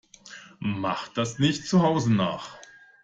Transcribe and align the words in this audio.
Macht 0.63 1.15
das 1.19 1.37
nicht 1.37 1.67
zu 1.67 1.83
Hause 1.83 2.11
nach! 2.11 2.57